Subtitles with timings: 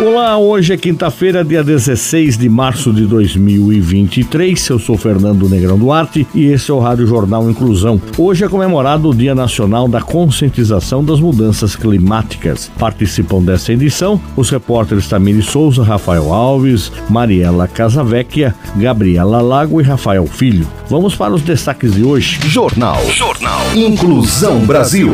[0.00, 4.68] Olá, hoje é quinta-feira, dia 16 de março de 2023.
[4.68, 8.00] Eu sou Fernando Negrão Duarte e esse é o Rádio Jornal Inclusão.
[8.16, 12.70] Hoje é comemorado o Dia Nacional da Conscientização das Mudanças Climáticas.
[12.78, 20.28] Participam dessa edição os repórteres Tamiri Souza, Rafael Alves, Mariela Casavecchia, Gabriela Lago e Rafael
[20.28, 20.68] Filho.
[20.88, 22.38] Vamos para os destaques de hoje.
[22.46, 23.04] Jornal.
[23.10, 23.74] Jornal.
[23.74, 25.10] Inclusão Brasil.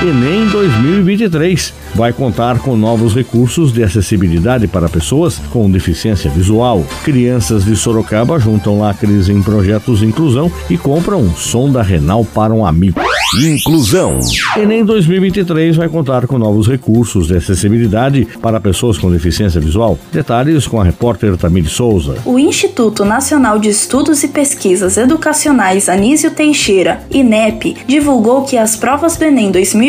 [0.00, 6.86] Enem 2023 vai contar com novos recursos de acessibilidade para pessoas com deficiência visual.
[7.02, 12.54] Crianças de Sorocaba juntam lacres em projetos de inclusão e compram um sonda renal para
[12.54, 13.00] um amigo.
[13.42, 14.20] Inclusão.
[14.56, 19.98] Enem 2023 vai contar com novos recursos de acessibilidade para pessoas com deficiência visual.
[20.12, 22.16] Detalhes com a repórter Tamir Souza.
[22.24, 29.16] O Instituto Nacional de Estudos e Pesquisas Educacionais Anísio Teixeira, INEP, divulgou que as provas
[29.16, 29.87] do Enem 2023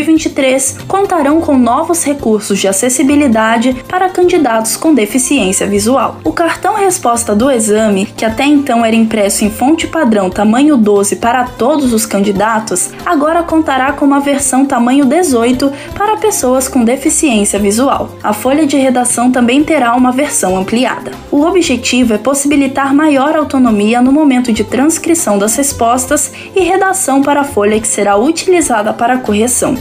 [0.87, 6.19] contarão com novos recursos de acessibilidade para candidatos com deficiência visual.
[6.23, 11.17] O cartão resposta do exame, que até então era impresso em fonte padrão tamanho 12
[11.17, 17.59] para todos os candidatos, agora contará com uma versão tamanho 18 para pessoas com deficiência
[17.59, 18.15] visual.
[18.23, 21.11] A folha de redação também terá uma versão ampliada.
[21.31, 27.41] O objetivo é possibilitar maior autonomia no momento de transcrição das respostas e redação para
[27.41, 29.75] a folha que será utilizada para correção.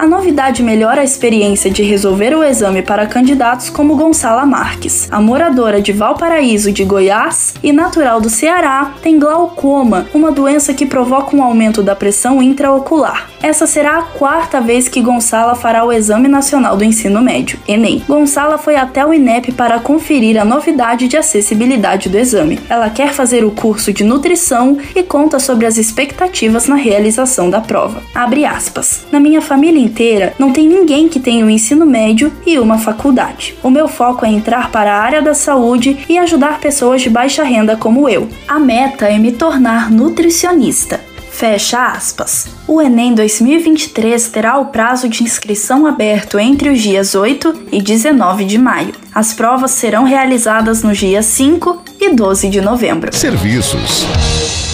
[0.00, 5.06] A novidade melhora a experiência de resolver o exame para candidatos como Gonçala Marques.
[5.10, 10.86] A moradora de Valparaíso de Goiás e natural do Ceará tem glaucoma, uma doença que
[10.86, 13.28] provoca um aumento da pressão intraocular.
[13.42, 18.02] Essa será a quarta vez que Gonçala fará o Exame Nacional do Ensino Médio, Enem.
[18.08, 22.58] Gonçala foi até o INEP para conferir a novidade de acessibilidade do exame.
[22.70, 27.60] Ela quer fazer o curso de nutrição e conta sobre as expectativas na realização da
[27.60, 28.02] prova.
[28.14, 29.04] Abre aspas.
[29.12, 33.56] Na minha família inteira, não tem ninguém que tenha um ensino médio e uma faculdade.
[33.62, 37.42] O meu foco é entrar para a área da saúde e ajudar pessoas de baixa
[37.42, 38.28] renda como eu.
[38.46, 41.00] A meta é me tornar nutricionista.
[41.30, 42.48] Fecha aspas.
[42.68, 48.44] O Enem 2023 terá o prazo de inscrição aberto entre os dias 8 e 19
[48.44, 48.92] de maio.
[49.14, 53.14] As provas serão realizadas nos dias 5 e 12 de novembro.
[53.14, 54.06] Serviços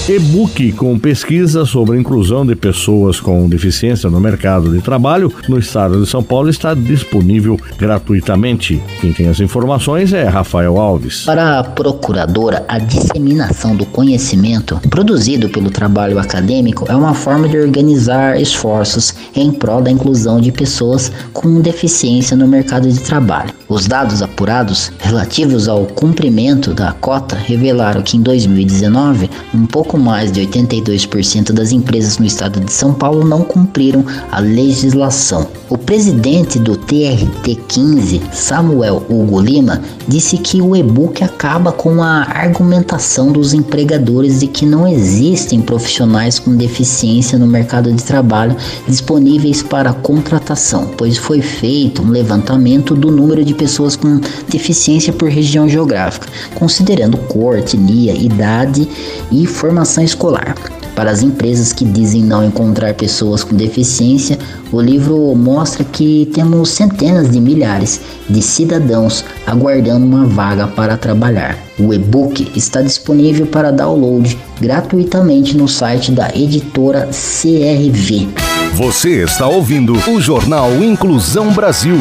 [0.09, 5.59] e-book com pesquisa sobre a inclusão de pessoas com deficiência no mercado de trabalho no
[5.59, 8.81] estado de São Paulo está disponível gratuitamente.
[9.01, 11.25] Quem tem as informações é Rafael Alves.
[11.25, 17.59] Para a procuradora, a disseminação do conhecimento produzido pelo trabalho acadêmico é uma forma de
[17.59, 23.53] organizar esforços em prol da inclusão de pessoas com deficiência no mercado de trabalho.
[23.69, 29.99] Os dados apurados relativos ao cumprimento da cota revelaram que em 2019, um pouco pouco
[29.99, 35.47] mais de 82% das empresas no estado de São Paulo não cumpriram a legislação.
[35.69, 43.33] O presidente do TRT15, Samuel Hugo Lima, disse que o e-book acaba com a argumentação
[43.33, 49.93] dos empregadores de que não existem profissionais com deficiência no mercado de trabalho disponíveis para
[49.93, 56.29] contratação, pois foi feito um levantamento do número de pessoas com deficiência por região geográfica,
[56.55, 58.89] considerando cor, etnia, idade
[59.33, 60.55] e formação formação escolar.
[60.95, 64.39] Para as empresas que dizem não encontrar pessoas com deficiência,
[64.73, 71.59] o livro mostra que temos centenas de milhares de cidadãos aguardando uma vaga para trabalhar.
[71.79, 78.29] O e-book está disponível para download gratuitamente no site da editora CRV.
[78.75, 81.99] Você está ouvindo o Jornal Inclusão Brasil.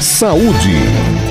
[0.00, 0.72] Saúde.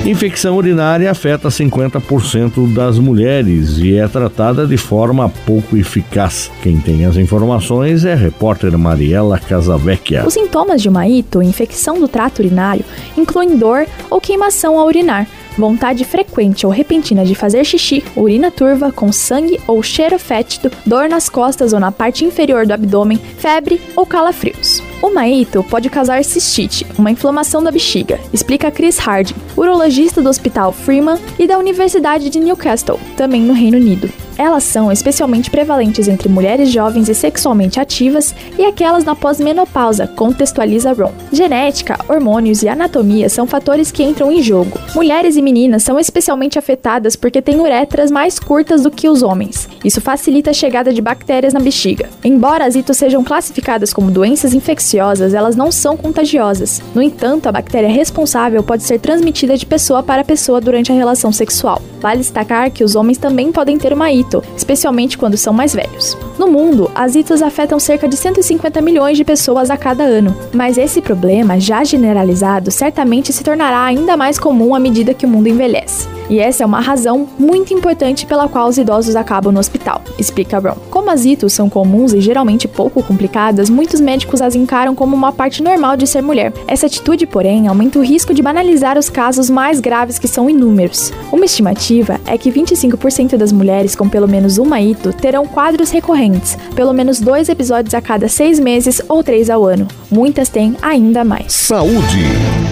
[0.06, 6.48] Infecção urinária afeta 50% das mulheres e é tratada de forma pouco eficaz.
[6.62, 10.24] Quem tem as informações é a repórter Mariela Casavecchia.
[10.24, 12.84] Os sintomas de uma ito, infecção do trato urinário,
[13.18, 15.26] incluem dor ou queimação ao urinar
[15.60, 21.08] vontade frequente ou repentina de fazer xixi, urina turva com sangue ou cheiro fétido, dor
[21.08, 24.82] nas costas ou na parte inferior do abdômen, febre ou calafrios.
[25.02, 30.72] O maito pode causar cistite, uma inflamação da bexiga, explica Chris Harding, urologista do Hospital
[30.72, 34.10] Freeman e da Universidade de Newcastle, também no Reino Unido.
[34.40, 40.94] Elas são especialmente prevalentes entre mulheres jovens e sexualmente ativas e aquelas na pós-menopausa, contextualiza
[40.94, 41.12] Ron.
[41.30, 44.80] Genética, hormônios e anatomia são fatores que entram em jogo.
[44.94, 49.68] Mulheres e meninas são especialmente afetadas porque têm uretras mais curtas do que os homens.
[49.84, 52.08] Isso facilita a chegada de bactérias na bexiga.
[52.24, 56.80] Embora as itos sejam classificadas como doenças infecciosas, elas não são contagiosas.
[56.94, 61.30] No entanto, a bactéria responsável pode ser transmitida de pessoa para pessoa durante a relação
[61.30, 61.82] sexual.
[62.00, 66.16] Vale destacar que os homens também podem ter uma ito, especialmente quando são mais velhos.
[66.38, 70.78] No mundo, as itos afetam cerca de 150 milhões de pessoas a cada ano, mas
[70.78, 75.48] esse problema, já generalizado, certamente se tornará ainda mais comum à medida que o mundo
[75.48, 76.19] envelhece.
[76.30, 80.60] E essa é uma razão muito importante pela qual os idosos acabam no hospital, explica
[80.60, 80.76] Brown.
[80.88, 85.32] Como as itos são comuns e geralmente pouco complicadas, muitos médicos as encaram como uma
[85.32, 86.52] parte normal de ser mulher.
[86.68, 91.12] Essa atitude, porém, aumenta o risco de banalizar os casos mais graves que são inúmeros.
[91.32, 96.56] Uma estimativa é que 25% das mulheres com pelo menos uma ito terão quadros recorrentes,
[96.76, 99.88] pelo menos dois episódios a cada seis meses ou três ao ano.
[100.08, 101.52] Muitas têm ainda mais.
[101.52, 102.24] Saúde.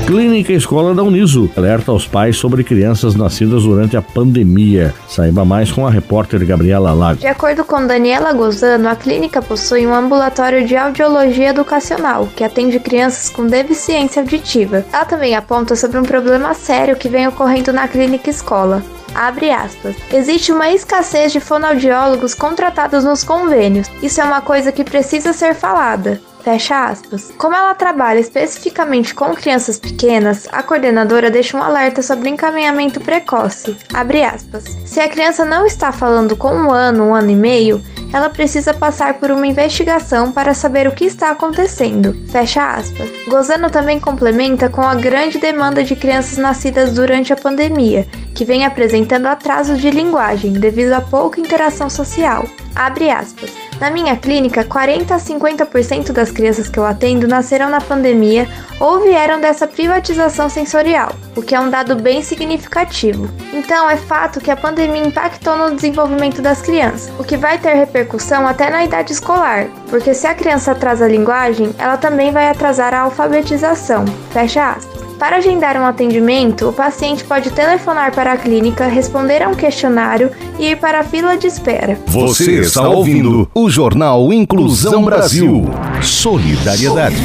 [0.06, 4.94] Clínica Escola da Uniso alerta aos pais sobre crianças nascidas durante a pandemia.
[5.08, 7.20] Saiba mais com a repórter Gabriela Lago.
[7.20, 12.78] De acordo com Daniela Gozano, a clínica possui um ambulatório de audiologia educacional que atende
[12.80, 14.84] crianças com deficiência auditiva.
[14.92, 18.82] Ela também aponta sobre um problema sério que vem ocorrendo na clínica escola.
[19.14, 19.96] Abre aspas.
[20.12, 23.90] Existe uma escassez de fonoaudiólogos contratados nos convênios.
[24.02, 26.20] Isso é uma coisa que precisa ser falada.
[26.48, 27.30] Fecha aspas.
[27.36, 33.76] Como ela trabalha especificamente com crianças pequenas, a coordenadora deixa um alerta sobre encaminhamento precoce.
[33.92, 34.64] Abre aspas.
[34.86, 37.82] Se a criança não está falando com um ano, um ano e meio,
[38.14, 42.16] ela precisa passar por uma investigação para saber o que está acontecendo.
[42.30, 43.10] Fecha aspas.
[43.28, 48.64] Gozano também complementa com a grande demanda de crianças nascidas durante a pandemia, que vem
[48.64, 52.46] apresentando atrasos de linguagem devido a pouca interação social.
[52.74, 53.67] Abre aspas.
[53.80, 58.48] Na minha clínica, 40 a 50% das crianças que eu atendo nasceram na pandemia
[58.80, 63.28] ou vieram dessa privatização sensorial, o que é um dado bem significativo.
[63.52, 67.74] Então, é fato que a pandemia impactou no desenvolvimento das crianças, o que vai ter
[67.74, 72.48] repercussão até na idade escolar, porque se a criança atrasa a linguagem, ela também vai
[72.48, 74.04] atrasar a alfabetização.
[74.32, 74.87] Fecha aspas.
[75.18, 80.30] Para agendar um atendimento, o paciente pode telefonar para a clínica, responder a um questionário
[80.60, 81.98] e ir para a fila de espera.
[82.06, 85.64] Você está ouvindo o Jornal Inclusão Brasil.
[86.00, 87.16] Solidariedade.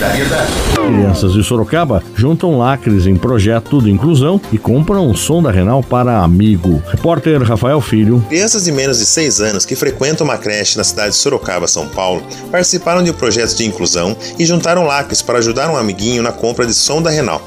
[0.74, 5.84] Crianças de Sorocaba juntam lacres em projeto de inclusão e compram um som da Renal
[5.84, 6.81] para amigo.
[6.88, 8.25] Repórter Rafael Filho.
[8.28, 11.88] Crianças de menos de 6 anos que frequentam uma creche na cidade de Sorocaba, São
[11.88, 16.31] Paulo, participaram de um projeto de inclusão e juntaram lacres para ajudar um amiguinho na
[16.31, 17.39] compra de som da Renal.